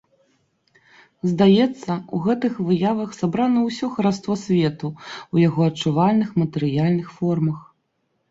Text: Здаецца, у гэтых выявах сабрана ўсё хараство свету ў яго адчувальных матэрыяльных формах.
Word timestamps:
Здаецца, 1.31 1.91
у 2.19 2.21
гэтых 2.27 2.53
выявах 2.69 3.09
сабрана 3.19 3.59
ўсё 3.67 3.85
хараство 3.97 4.33
свету 4.45 4.87
ў 4.93 5.35
яго 5.47 5.61
адчувальных 5.73 6.29
матэрыяльных 6.45 7.07
формах. 7.19 7.59